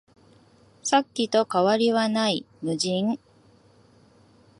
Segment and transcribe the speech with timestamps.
[0.81, 3.19] さっきと変わりはない、無人